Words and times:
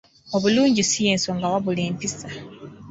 Obulungi 0.35 0.81
si 0.89 0.99
y’ensonga 1.05 1.51
wabula 1.53 1.81
empisa. 1.89 2.27